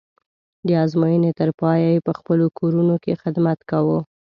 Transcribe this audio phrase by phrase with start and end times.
[0.67, 3.99] د ازموینې تر پایه یې په خپلو کورونو کې خدمت کوو.